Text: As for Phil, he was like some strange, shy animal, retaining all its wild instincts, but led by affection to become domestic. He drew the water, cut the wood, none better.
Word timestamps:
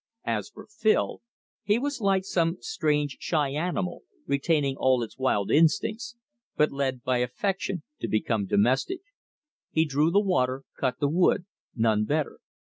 As 0.25 0.49
for 0.49 0.65
Phil, 0.67 1.21
he 1.63 1.77
was 1.77 2.01
like 2.01 2.25
some 2.25 2.57
strange, 2.59 3.17
shy 3.19 3.49
animal, 3.51 4.01
retaining 4.25 4.75
all 4.75 5.03
its 5.03 5.19
wild 5.19 5.51
instincts, 5.51 6.15
but 6.57 6.71
led 6.71 7.03
by 7.03 7.19
affection 7.19 7.83
to 7.99 8.07
become 8.07 8.47
domestic. 8.47 9.01
He 9.69 9.85
drew 9.85 10.09
the 10.09 10.19
water, 10.19 10.63
cut 10.75 10.99
the 10.99 11.07
wood, 11.07 11.45
none 11.75 12.05
better. 12.05 12.39